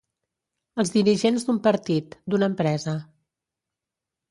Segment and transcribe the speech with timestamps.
[0.83, 2.99] Els dirigents d'un partit, d'una empresa.